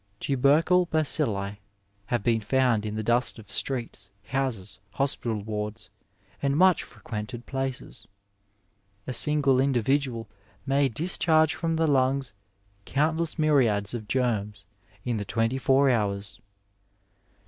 [0.19, 1.57] Tubercle bacilli
[2.07, 5.91] have been found in the dust of streets, houses, hospital wards,
[6.41, 8.07] and much frequented places.
[9.05, 10.27] A single individual
[10.65, 12.33] may discharge from the lungs
[12.85, 14.65] countless myriads of germs
[15.05, 16.37] in the twenty four hours.
[16.37, 16.43] Dr.